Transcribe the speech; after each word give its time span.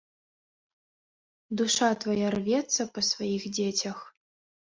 Душа 1.61 1.89
твая 2.05 2.29
рвецца 2.35 2.81
па 2.95 3.01
сваіх 3.09 3.45
дзецях? 3.59 3.97